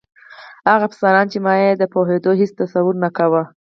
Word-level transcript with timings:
هغه 0.69 0.85
افسران 0.89 1.25
چې 1.31 1.37
ما 1.45 1.53
یې 1.61 1.69
د 1.75 1.83
پوهېدو 1.93 2.31
هېڅ 2.39 2.51
تصور 2.61 2.93
نه 3.03 3.09
کاوه. 3.17 3.43